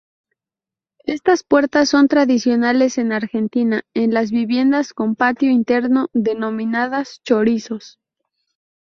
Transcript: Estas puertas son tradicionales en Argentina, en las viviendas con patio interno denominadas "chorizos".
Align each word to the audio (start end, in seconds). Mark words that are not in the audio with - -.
Estas 1.05 1.43
puertas 1.43 1.89
son 1.89 2.07
tradicionales 2.07 2.97
en 2.97 3.11
Argentina, 3.11 3.83
en 3.93 4.15
las 4.15 4.31
viviendas 4.31 4.95
con 4.95 5.13
patio 5.15 5.51
interno 5.51 6.09
denominadas 6.13 7.21
"chorizos". 7.23 7.99